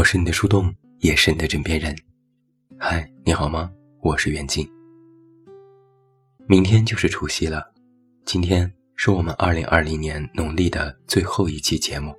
[0.00, 1.94] 我是你的树洞，也是你的枕边人。
[2.78, 3.70] 嗨，你好吗？
[4.00, 4.66] 我是袁静。
[6.46, 7.70] 明天就是除夕了，
[8.24, 12.14] 今天是我们二零二零年农历的最后一期节目。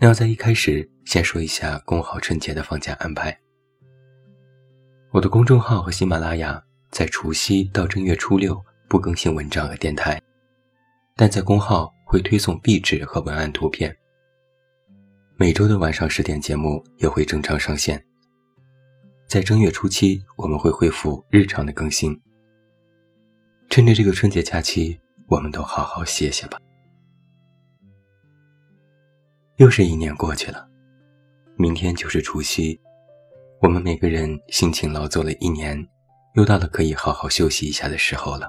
[0.00, 3.38] 那要在一开始先说一下公号春节的放假安排。
[5.10, 8.58] 我的公众号和喜马拉雅在除夕到正月初六
[8.88, 10.18] 不更新文章和电台，
[11.14, 13.94] 但在公号会推送壁纸和文案图片。
[15.42, 18.00] 每周的晚上十点节目也会正常上线。
[19.26, 22.16] 在正月初七，我们会恢复日常的更新。
[23.68, 26.60] 趁着这个春节假期，我们都好好歇歇吧。
[29.56, 30.64] 又是一年过去了，
[31.56, 32.80] 明天就是除夕，
[33.60, 35.76] 我们每个人辛勤劳作了一年，
[36.36, 38.48] 又到了可以好好休息一下的时候了。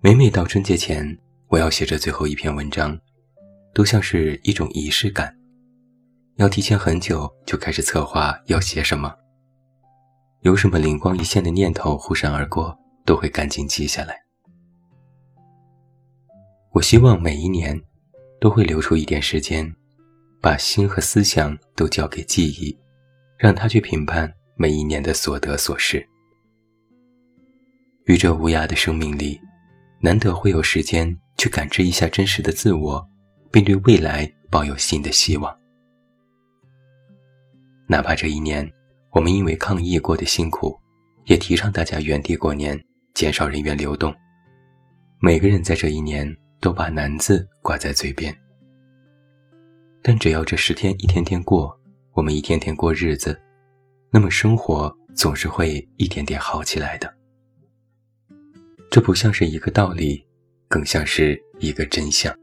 [0.00, 2.98] 每每到春节前，我要写着最后一篇文章。
[3.72, 5.36] 都像是一种仪式感，
[6.36, 9.14] 要提前很久就开始策划要写什么，
[10.40, 14.20] 有什么灵光一现的念头忽闪而过，都会赶紧记下来。
[16.72, 17.80] 我希望每一年
[18.40, 19.74] 都会留出一点时间，
[20.40, 22.76] 把心和思想都交给记忆，
[23.36, 26.06] 让它去评判每一年的所得所失。
[28.06, 29.40] 于这无涯的生命里，
[30.00, 33.09] 难得会有时间去感知一下真实的自我。
[33.50, 35.56] 并对未来抱有新的希望。
[37.88, 38.70] 哪怕这一年
[39.10, 40.78] 我们因为抗疫过得辛苦，
[41.24, 42.80] 也提倡大家原地过年，
[43.14, 44.14] 减少人员流动。
[45.20, 48.34] 每个人在这一年都把“难”字挂在嘴边。
[50.02, 51.78] 但只要这十天一天天过，
[52.12, 53.38] 我们一天天过日子，
[54.10, 57.12] 那么生活总是会一点点好起来的。
[58.90, 60.24] 这不像是一个道理，
[60.68, 62.34] 更像是一个真相。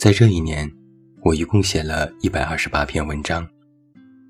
[0.00, 0.66] 在这一年，
[1.20, 3.46] 我一共写了一百二十八篇文章，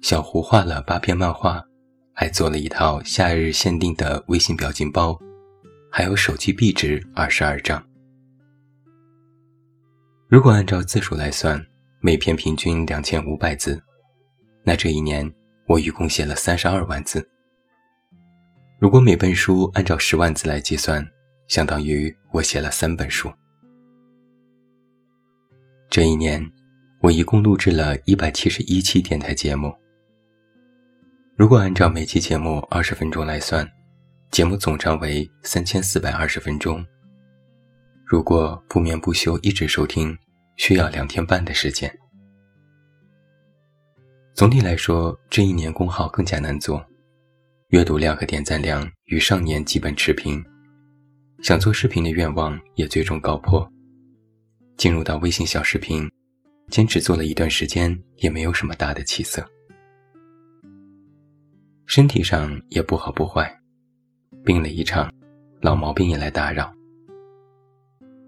[0.03, 1.64] 小胡画了八篇漫画，
[2.12, 5.16] 还做了一套夏日限定的微信表情包，
[5.88, 7.80] 还有手机壁纸二十二张。
[10.26, 11.64] 如果按照字数来算，
[12.00, 13.80] 每篇平均两千五百字，
[14.64, 15.32] 那这一年
[15.69, 17.25] 我一共写了三十二万字。
[18.80, 21.09] 如果每本书按照十万字来计算，
[21.47, 23.30] 相当于我写了三本书。
[25.91, 26.41] 这一年，
[27.01, 29.75] 我一共录制了一百七十一期电台节目。
[31.37, 33.69] 如果按照每期节目二十分钟来算，
[34.31, 36.87] 节目总长为三千四百二十分钟。
[38.06, 40.17] 如果不眠不休一直收听，
[40.56, 41.93] 需要两天半的时间。
[44.33, 46.81] 总体来说，这一年工号更加难做，
[47.71, 50.41] 阅读量和点赞量与上年基本持平，
[51.43, 53.69] 想做视频的愿望也最终告破。
[54.80, 56.10] 进入到微信小视频，
[56.70, 59.46] 坚持做了一段时间，也没有什么大的起色。
[61.84, 63.54] 身体上也不好不坏，
[64.42, 65.12] 病了一场，
[65.60, 66.72] 老毛病也来打扰。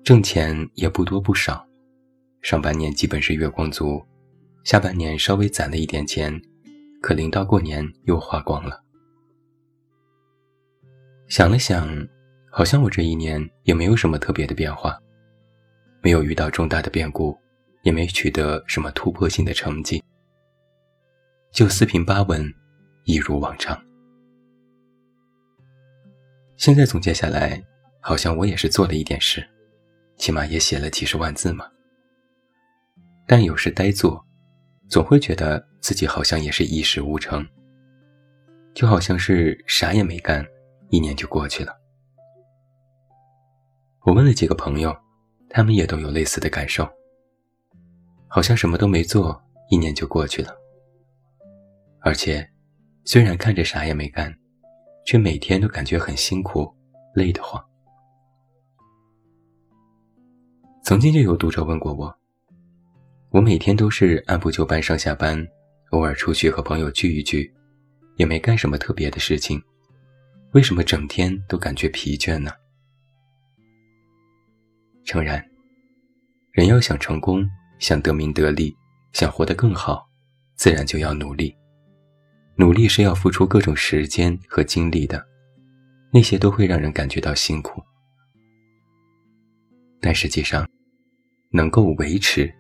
[0.05, 1.67] 挣钱也不多不少，
[2.43, 4.05] 上半年基本是月光族，
[4.63, 6.39] 下半年稍微攒了一点钱，
[7.01, 8.79] 可临到过年又花光了。
[11.29, 11.89] 想了想，
[12.51, 14.99] 好像我这一年也没有什么特别的变化。
[16.03, 17.39] 没有遇到重大的变故，
[17.83, 20.03] 也没取得什么突破性的成绩，
[21.53, 22.53] 就四平八稳，
[23.05, 23.81] 一如往常。
[26.57, 27.63] 现在总结下来，
[28.01, 29.49] 好像我也是做了一点事，
[30.17, 31.71] 起码也写了几十万字嘛。
[33.27, 34.25] 但有时呆坐，
[34.89, 37.47] 总会觉得自己好像也是一事无成，
[38.75, 40.45] 就好像是啥也没干，
[40.91, 41.73] 一年就过去了。
[44.05, 45.02] 我问了几个朋友。
[45.55, 46.89] 他们也都有类似的感受，
[48.27, 50.57] 好像什么都没做，一年就过去了。
[52.01, 52.49] 而且，
[53.05, 54.35] 虽然看着啥也没干，
[55.05, 56.75] 却每天都感觉很辛苦，
[57.15, 57.63] 累得慌。
[60.83, 62.17] 曾经就有读者问过我，
[63.31, 65.47] 我每天都是按部就班上下班，
[65.91, 67.53] 偶尔出去和朋友聚一聚，
[68.17, 69.63] 也没干什么特别的事情，
[70.53, 72.51] 为什么整天都感觉疲倦呢？
[75.05, 75.45] 诚然，
[76.53, 77.45] 人要想成功，
[77.79, 78.75] 想得名得利，
[79.13, 80.09] 想活得更好，
[80.55, 81.55] 自然就要努力。
[82.57, 85.27] 努力是要付出各种时间和精力的，
[86.13, 87.83] 那些都会让人感觉到辛苦。
[90.01, 90.69] 但实际上，
[91.51, 92.53] 能够维持、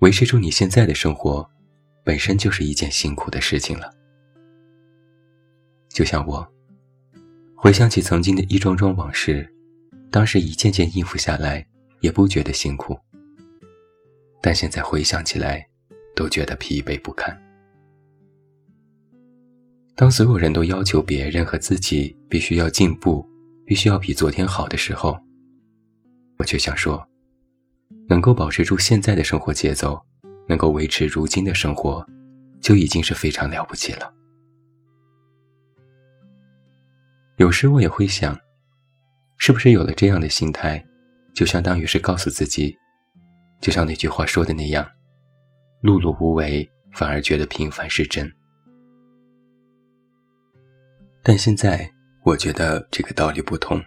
[0.00, 1.48] 维持住你现在的生活，
[2.04, 3.90] 本身就是一件辛苦的事情了。
[5.88, 6.46] 就像我，
[7.56, 9.52] 回想起曾经的一桩桩往事，
[10.10, 11.66] 当时一件件应付下来。
[12.02, 12.98] 也不觉得辛苦，
[14.42, 15.66] 但现在回想起来，
[16.14, 17.36] 都觉得疲惫不堪。
[19.94, 23.24] 当所有人都要求别人和自己必须要进步，
[23.64, 25.16] 必须要比昨天好的时候，
[26.38, 27.06] 我却想说，
[28.08, 30.00] 能够保持住现在的生活节奏，
[30.48, 32.04] 能够维持如今的生活，
[32.60, 34.12] 就已经是非常了不起了。
[37.36, 38.36] 有时我也会想，
[39.38, 40.84] 是不是有了这样的心态，
[41.34, 42.76] 就相当于是告诉自己，
[43.60, 44.86] 就像那句话说的那样，
[45.82, 48.30] 碌碌无为，反而觉得平凡是真。
[51.22, 51.90] 但现在
[52.24, 53.82] 我觉得这个道理不同，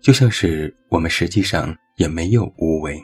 [0.00, 3.00] 就像是我们实际上也没有无为，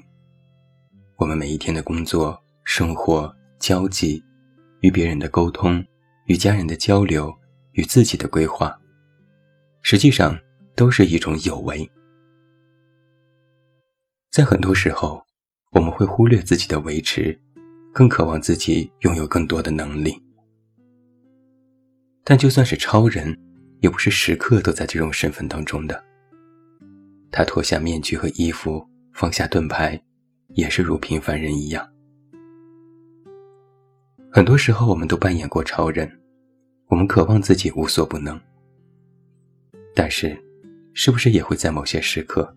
[1.16, 4.22] 我们每一天的工作、生活、交际，
[4.80, 5.84] 与别人的沟通，
[6.26, 7.34] 与家人的交流。
[7.76, 8.74] 与自己的规划，
[9.82, 10.34] 实际上
[10.74, 11.86] 都是一种有为。
[14.36, 15.24] 在很多时候，
[15.72, 17.34] 我们会忽略自己的维持，
[17.90, 20.22] 更渴望自己拥有更多的能力。
[22.22, 23.34] 但就算是超人，
[23.80, 26.04] 也不是时刻都在这种身份当中的。
[27.32, 29.98] 他脱下面具和衣服，放下盾牌，
[30.48, 31.88] 也是如平凡人一样。
[34.30, 36.06] 很多时候，我们都扮演过超人。
[36.88, 38.38] 我们渴望自己无所不能，
[39.94, 40.38] 但是，
[40.92, 42.54] 是不是也会在某些时刻，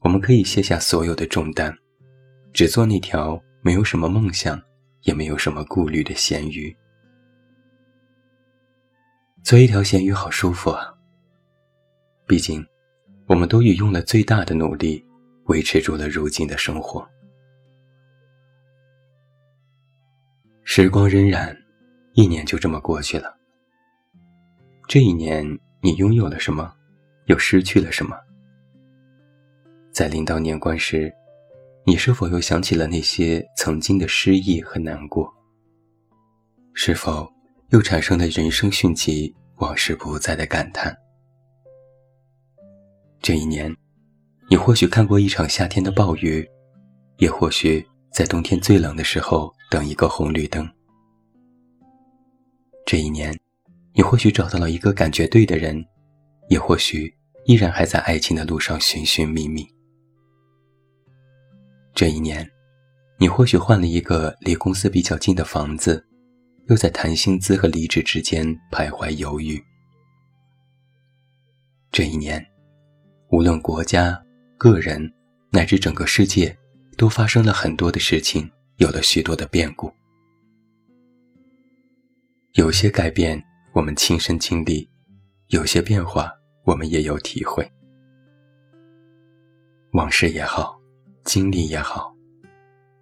[0.00, 1.76] 我们可以卸下所有的重担，
[2.52, 4.60] 只做那条没有什么梦想，
[5.02, 6.74] 也没有什么顾虑的咸鱼？
[9.42, 10.94] 做一条咸鱼好舒服啊！
[12.26, 12.64] 毕竟，
[13.26, 15.04] 我们都已用了最大的努力，
[15.46, 17.08] 维持住了如今的生活。
[20.62, 21.56] 时光荏苒，
[22.12, 23.34] 一年就这么过去了。
[24.86, 26.72] 这一年，你拥有了什么，
[27.26, 28.16] 又失去了什么？
[29.98, 31.12] 在临到年关时，
[31.84, 35.28] 你是否又想起了那些曾经的失意和难过？
[36.72, 37.28] 是否
[37.70, 40.96] 又产生了人生迅疾、往事不再的感叹？
[43.20, 43.76] 这一年，
[44.48, 46.48] 你或许看过一场夏天的暴雨，
[47.16, 50.64] 也或许在冬天最冷的时候等一个红绿灯。
[52.86, 53.36] 这一年。
[53.94, 55.84] 你或许找到了一个感觉对的人，
[56.50, 57.12] 也或许
[57.46, 59.68] 依然还在爱情的路上寻寻觅觅。
[61.98, 62.48] 这一年，
[63.18, 66.06] 你或许换了一个离公司比较近的房子，
[66.68, 69.60] 又在谈薪资和离职之间徘徊犹豫。
[71.90, 72.40] 这一年，
[73.32, 74.16] 无论国家、
[74.56, 75.12] 个人
[75.50, 76.56] 乃至整个世界，
[76.96, 79.92] 都发生了很多的事情，有了许多的变故。
[82.52, 83.42] 有些改变。
[83.74, 84.88] 我们亲身经历，
[85.48, 86.32] 有些变化，
[86.64, 87.68] 我们也有体会。
[89.94, 90.77] 往事也好，
[91.28, 92.16] 经历也好，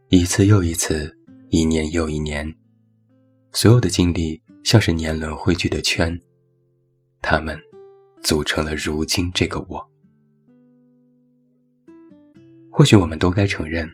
[0.08, 1.16] 一次又一次，
[1.50, 2.52] 一年又一年，
[3.52, 6.20] 所有的经历像是年轮汇聚的圈，
[7.22, 7.56] 它们
[8.24, 9.90] 组成了如今这个我。
[12.68, 13.88] 或许我们都该承认，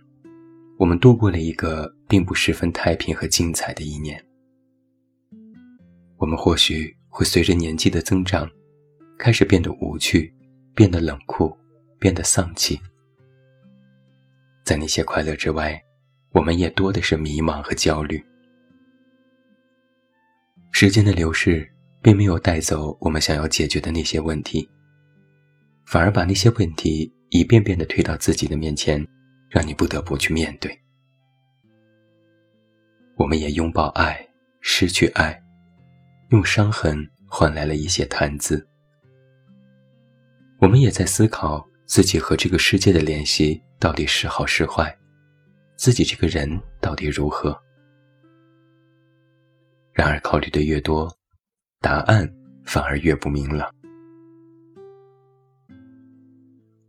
[0.78, 4.18] 我们度过了一个并不十分太平和精彩的一年。
[6.16, 8.48] 我们或许会随着年纪的增长，
[9.18, 10.34] 开始变得无趣，
[10.74, 11.54] 变得冷酷，
[11.98, 12.80] 变得丧气。
[14.64, 15.80] 在那些快乐之外，
[16.32, 18.22] 我们也多的是迷茫和焦虑。
[20.70, 24.68] 时间的流逝并没有带走我们想要解决的那些问题，
[25.86, 29.06] 反而把那些问题一遍遍地推到自己的面前，
[29.48, 30.76] 让你不得不去面对。
[33.16, 34.26] 我们也拥抱爱，
[34.60, 35.38] 失去爱。
[36.30, 38.66] 用伤痕换来了一些谈资。
[40.58, 44.96] 我们也在思考自己和这个世界的联系到底是好是坏，
[45.76, 47.56] 自己这个人到底如何。
[49.92, 51.14] 然而，考虑的越多，
[51.80, 52.26] 答案
[52.64, 53.68] 反而越不明朗。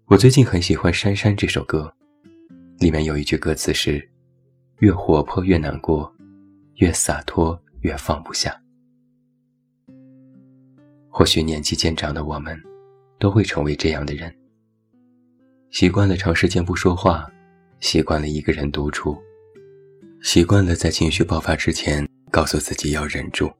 [0.05, 1.93] 我最近很喜欢《珊珊》这首歌，
[2.79, 4.07] 里面有一句歌词是
[4.79, 6.13] ：“越活泼越难过，
[6.75, 8.57] 越洒脱越放不下。”
[11.09, 12.57] 或许年纪渐长的我们，
[13.19, 14.33] 都会成为这样的人。
[15.73, 17.27] 习惯了长时间不说话，
[17.79, 19.17] 习惯了一个人独处，
[20.21, 23.51] 习惯了在情绪爆发之前告诉自己要忍住。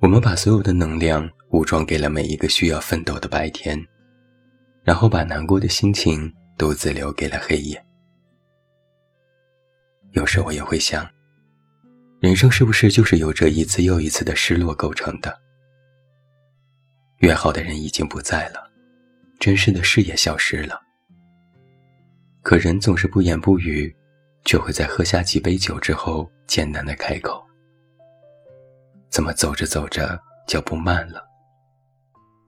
[0.00, 3.80] 我们把所有的能量武装给了每一个需要奋斗的白天，
[4.82, 6.28] 然后把难过的心情
[6.58, 7.80] 独自留给了黑夜。
[10.14, 11.08] 有时我也会想。
[12.20, 15.40] 人生是不是就是由这一次又一次的失落构成的？
[17.18, 18.68] 约好的人已经不在了，
[19.42, 20.80] 真实的事也消失了。
[22.42, 23.92] 可人总是不言不语，
[24.44, 27.44] 却会在喝下几杯酒之后艰难的开口。
[29.10, 31.20] 怎么走着走着脚步慢了？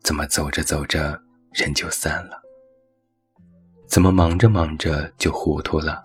[0.05, 1.21] 怎么走着走着
[1.53, 2.41] 人就散了？
[3.89, 6.01] 怎么忙着忙着就糊涂了？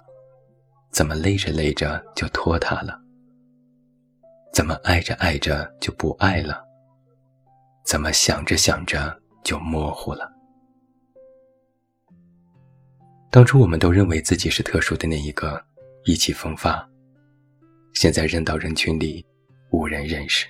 [0.90, 3.00] 怎么累着累着就拖沓了？
[4.52, 6.66] 怎么爱着爱着就不爱了？
[7.86, 10.39] 怎么想着想着就模糊了？
[13.32, 15.64] 当初我们都认为自己是特殊的那一个，
[16.06, 16.88] 意气风发。
[17.94, 19.24] 现在扔到人群里，
[19.72, 20.48] 无人认识。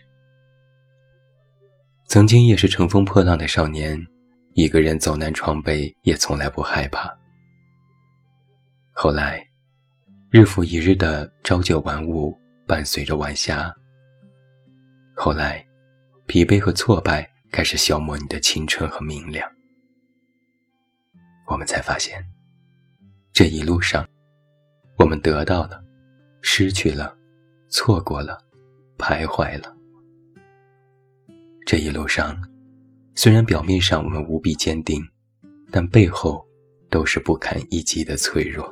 [2.06, 4.02] 曾经也是乘风破浪的少年，
[4.54, 7.14] 一个人走南闯北也从来不害怕。
[8.92, 9.46] 后来，
[10.32, 12.34] 日复一日的朝九晚五
[12.66, 13.74] 伴随着晚霞。
[15.16, 15.66] 后来，
[16.28, 19.50] 疲惫和挫败开始消磨你的青春和明亮。
[21.46, 22.24] 我们才发现。
[23.40, 24.06] 这一路上，
[24.98, 25.82] 我们得到了，
[26.42, 27.18] 失去了，
[27.70, 28.38] 错过了，
[28.98, 29.74] 徘徊了。
[31.66, 32.38] 这一路上，
[33.16, 35.02] 虽然表面上我们无比坚定，
[35.72, 36.46] 但背后
[36.90, 38.70] 都是不堪一击的脆弱。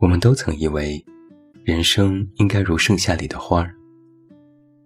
[0.00, 1.02] 我们都曾以为，
[1.64, 3.74] 人生应该如盛夏里的花儿，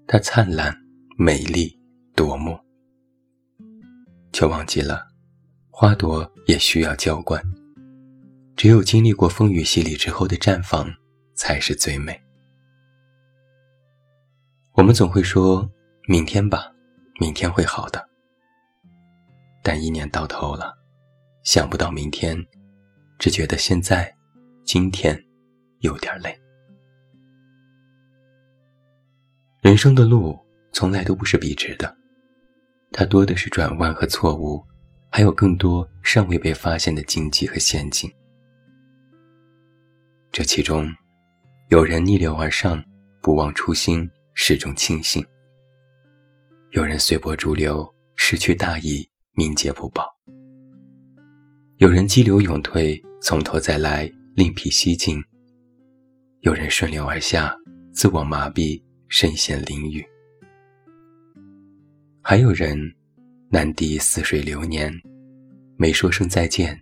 [0.07, 0.73] 它灿烂、
[1.17, 1.77] 美丽、
[2.15, 2.57] 夺目，
[4.33, 5.08] 却忘记了。
[5.81, 7.41] 花朵也需要浇灌，
[8.57, 10.93] 只有经历过风雨洗礼之后的绽放，
[11.37, 12.21] 才是最美。
[14.73, 15.71] 我们总会说
[16.09, 16.69] 明天吧，
[17.21, 18.09] 明天会好的。
[19.63, 20.77] 但一年到头了，
[21.45, 22.37] 想不到明天，
[23.17, 24.13] 只觉得现在，
[24.65, 25.17] 今天，
[25.79, 26.37] 有点累。
[29.61, 30.37] 人生的路
[30.73, 31.97] 从来都不是笔直的，
[32.91, 34.61] 它多的是转弯和错误。
[35.19, 38.09] 还有更多尚未被发现的荆棘和陷阱。
[40.31, 40.89] 这其中，
[41.71, 42.81] 有人逆流而上，
[43.21, 45.21] 不忘初心，始终清醒；
[46.71, 47.85] 有人随波逐流，
[48.15, 50.05] 失去大义，名节不保；
[51.79, 55.21] 有人激流勇退，从头再来，另辟蹊径；
[56.43, 57.53] 有人顺流而下，
[57.93, 60.01] 自我麻痹，身陷囹圄；
[62.23, 62.95] 还有人。
[63.51, 64.93] 难敌似水流年，
[65.79, 66.79] 没说声再见，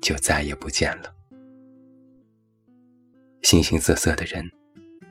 [0.00, 1.12] 就再也不见了。
[3.42, 4.48] 形形色色的人，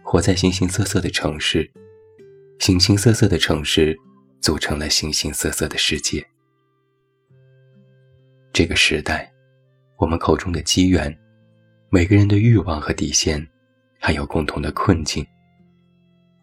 [0.01, 1.69] 活在形形色色的城市，
[2.59, 3.97] 形形色色的城市
[4.41, 6.25] 组成了形形色色的世界。
[8.53, 9.29] 这个时代，
[9.97, 11.13] 我们口中的机缘，
[11.89, 13.45] 每个人的欲望和底线，
[13.99, 15.25] 还有共同的困境。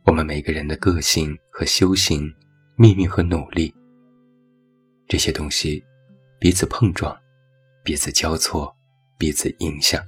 [0.05, 2.31] 我们每个人的个性和修行，
[2.77, 3.75] 命运和努力。
[5.13, 5.85] 这些东西
[6.41, 7.15] 彼此碰撞，
[7.85, 8.75] 彼此交错，
[9.19, 10.03] 彼此影响。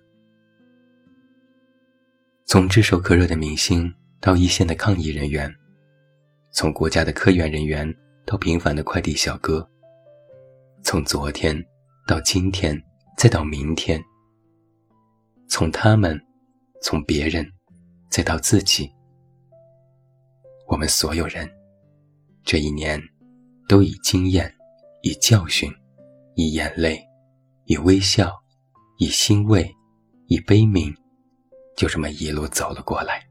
[2.47, 5.55] 从炙手可热的明星到一线的抗疫人员，
[6.55, 7.87] 从国家的科研人员
[8.25, 9.69] 到平凡的快递小哥，
[10.83, 11.55] 从昨天
[12.07, 12.75] 到今天
[13.19, 14.03] 再到明天，
[15.51, 16.19] 从他们，
[16.81, 17.47] 从别人，
[18.09, 18.91] 再到自己，
[20.67, 21.47] 我们所有人，
[22.43, 22.99] 这一年
[23.69, 24.51] 都以经验。
[25.05, 25.71] 以教训，
[26.35, 26.99] 以眼泪，
[27.67, 28.33] 以微笑，
[28.97, 29.71] 以欣慰，
[30.29, 30.97] 以悲悯，
[31.77, 33.23] 就这么一路走了过来。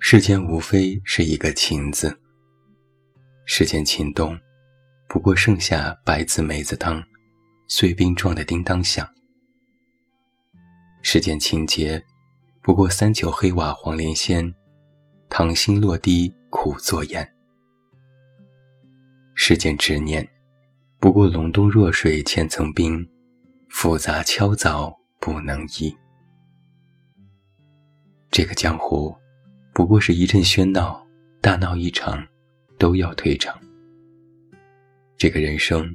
[0.00, 2.12] 世间无非是一个“情”字，
[3.46, 4.36] 世间情动，
[5.08, 7.00] 不过剩下白子梅子汤，
[7.68, 9.08] 碎冰撞的叮当响。
[11.02, 12.04] 世间情结，
[12.60, 14.52] 不过三九黑瓦黄连仙，
[15.28, 17.33] 糖心落滴苦作盐。
[19.36, 20.26] 世间执念，
[21.00, 23.06] 不过隆冬弱水千层冰，
[23.68, 25.94] 复杂敲凿不能移。
[28.30, 29.14] 这个江湖，
[29.74, 31.04] 不过是一阵喧闹，
[31.40, 32.24] 大闹一场，
[32.78, 33.58] 都要退场。
[35.16, 35.94] 这个人生，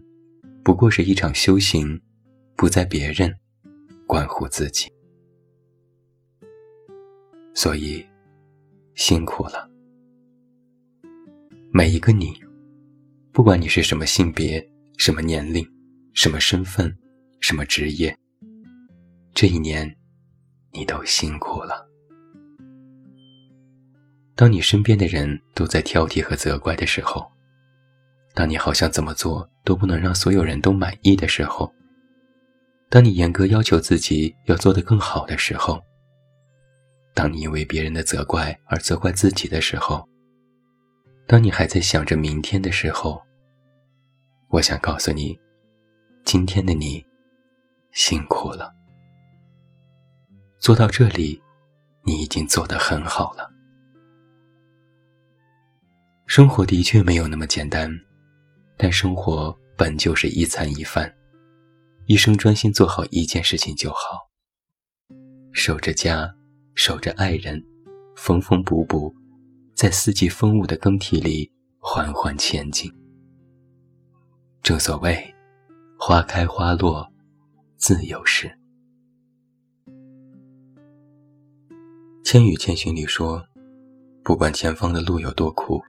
[0.64, 2.00] 不过是一场修行，
[2.56, 3.34] 不在别人，
[4.06, 4.92] 关乎自己。
[7.54, 8.06] 所以，
[8.96, 9.70] 辛苦了，
[11.72, 12.49] 每一个你。
[13.40, 14.62] 不管你是什么性别、
[14.98, 15.66] 什么年龄、
[16.14, 16.94] 什么身份、
[17.40, 18.14] 什么职业，
[19.34, 19.90] 这一年，
[20.74, 21.88] 你都辛苦了。
[24.36, 27.32] 当你身边的人都在挑剔和责怪的时候，
[28.34, 31.74] 当你好像怎么做都不能让所有人都满意的时候，
[32.90, 35.82] 当你严格要求自己要做得更好的时候，
[37.14, 40.06] 当你因为别人的责怪而责怪自己的时候。
[41.26, 43.22] 当你还在想着明天的时候，
[44.52, 45.40] 我想告诉你，
[46.26, 47.06] 今天的你
[47.92, 48.74] 辛苦了。
[50.58, 51.40] 做到这里，
[52.04, 53.48] 你已经做得很好了。
[56.26, 57.92] 生活的确没有那么简单，
[58.76, 61.14] 但生活本就是一餐一饭，
[62.08, 64.30] 一生专心做好一件事情就好。
[65.52, 66.28] 守着家，
[66.74, 67.64] 守着爱人，
[68.16, 69.14] 缝缝补补，
[69.76, 72.92] 在四季风物的更替里缓缓前进。
[74.62, 75.36] 正所谓，
[75.98, 77.12] 花开花落，
[77.78, 78.48] 自有时。
[82.24, 83.44] 《千与千寻》里说
[84.24, 85.82] ：“不管前方的路有多苦。”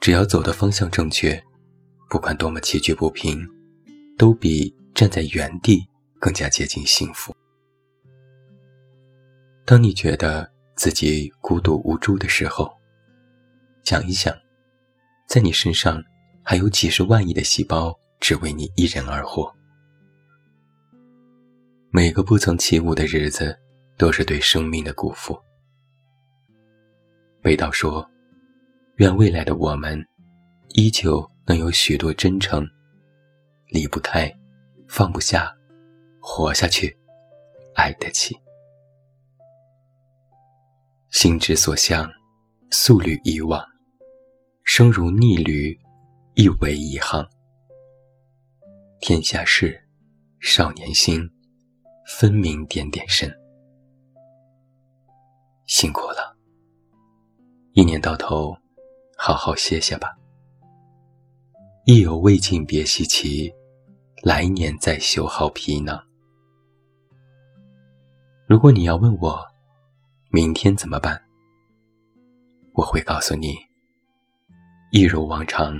[0.00, 1.42] 只要走的方向正确，
[2.08, 3.44] 不管多么崎岖不平，
[4.16, 5.84] 都比站在原地
[6.20, 7.34] 更加接近幸福。
[9.66, 12.70] 当你觉得自己孤独无助的时候，
[13.82, 14.32] 想一想，
[15.26, 16.02] 在你身上
[16.50, 19.54] 还有几十万亿的细胞只为你一人而活。
[21.90, 23.54] 每个不曾起舞的日子，
[23.98, 25.38] 都是对生命的辜负。
[27.42, 28.08] 北岛说。
[28.96, 30.02] 愿未来的我们，
[30.70, 32.66] 依旧能有许多真诚，
[33.66, 34.34] 离不开，
[34.88, 35.54] 放不下，
[36.18, 36.96] 活下去，
[37.74, 38.36] 爱得起。
[41.10, 42.10] 心之所向，
[42.72, 43.64] 速履以往，
[44.64, 45.78] 生如逆旅，
[46.40, 47.28] 一为一行。
[49.00, 49.76] 天下事，
[50.38, 51.28] 少年心，
[52.06, 53.28] 分明点点身。
[55.66, 56.36] 辛苦了，
[57.72, 58.56] 一年到头。
[59.16, 60.16] 好好歇歇吧。
[61.86, 63.52] 意犹未尽，别稀奇，
[64.22, 66.00] 来年再修好皮囊。
[68.46, 69.44] 如果你要问我，
[70.30, 71.20] 明天怎么办？
[72.74, 73.56] 我会告诉你，
[74.92, 75.76] 一如往常，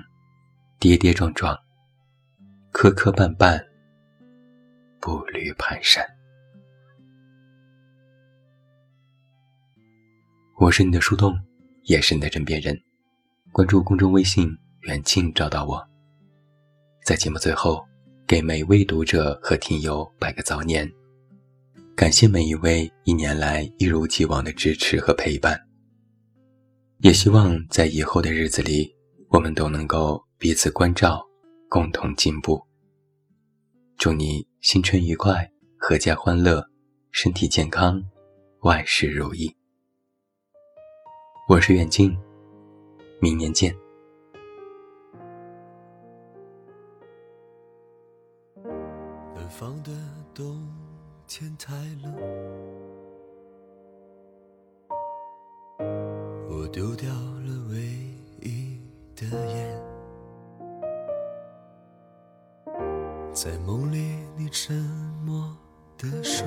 [0.81, 1.59] 跌跌撞撞，
[2.71, 3.61] 磕磕绊绊，
[5.01, 6.07] 步履蹒跚。
[10.61, 11.37] 我是你的树洞，
[11.83, 12.81] 也是你的枕边人。
[13.51, 15.85] 关注公众微信“远近”，找到我。
[17.05, 17.85] 在节目最后，
[18.25, 20.89] 给每位读者和听友拜个早年，
[21.97, 25.61] 感谢每一位一年来一如既往的支持和陪伴。
[26.99, 28.95] 也希望在以后的日子里，
[29.29, 31.27] 我们都能够彼此关照，
[31.69, 32.65] 共同进步。
[33.97, 36.65] 祝你新春愉快，阖家欢乐，
[37.11, 38.01] 身体健康，
[38.61, 39.53] 万事如意。
[41.49, 42.17] 我是远近。
[43.21, 43.75] 明年见。
[49.35, 49.91] 南方的
[50.33, 50.65] 冬
[51.27, 52.15] 天太冷，
[56.49, 57.77] 我丢掉了唯
[58.41, 58.81] 一
[59.17, 59.88] 的烟，
[63.41, 64.75] 在梦里你沉
[65.25, 65.57] 默
[65.97, 66.45] 的说。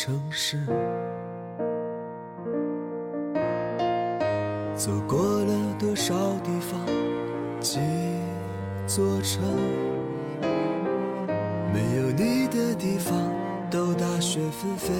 [0.00, 0.56] 城市。
[4.76, 6.80] 走过了多少地方，
[7.58, 7.80] 几
[8.86, 9.42] 座城，
[11.74, 13.12] 没有你的地方。
[13.70, 14.94] 都大雪纷飞，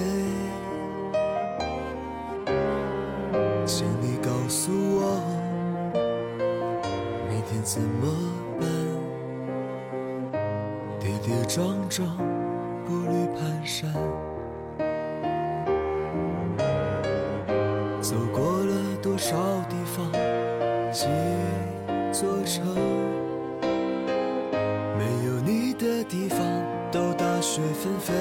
[27.97, 28.13] 飞，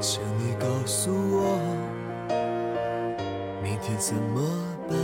[0.00, 1.58] 请你告诉我，
[3.62, 4.40] 明天怎么
[4.88, 4.96] 办？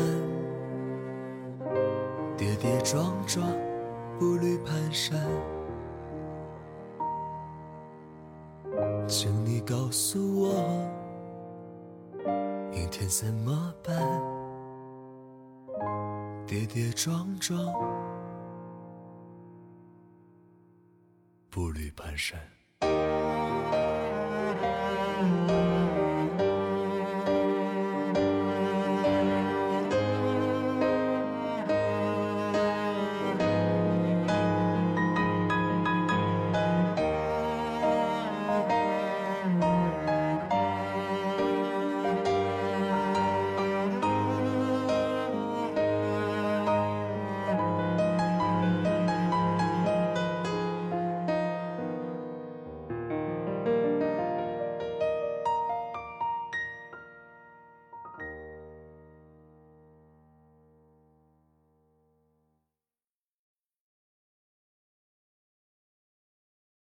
[2.36, 3.46] 跌跌撞撞，
[4.18, 5.16] 步履蹒跚。
[9.06, 10.54] 请你告诉我，
[12.70, 13.96] 明天怎么办？
[16.46, 17.58] 跌跌撞撞，
[21.54, 22.34] 步履蹒跚。